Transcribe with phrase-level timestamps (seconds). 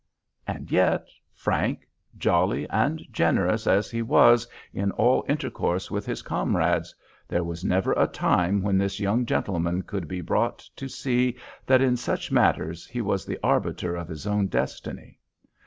[0.47, 6.95] And yet, frank, jolly, and generous as he was in all intercourse with his comrades,
[7.27, 11.37] there was never a time when this young gentleman could be brought to see
[11.67, 15.19] that in such matters he was the arbiter of his own destiny.